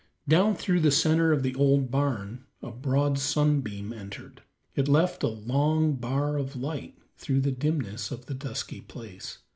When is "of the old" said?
1.31-1.91